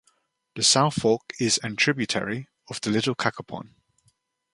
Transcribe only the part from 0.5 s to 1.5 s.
The South Fork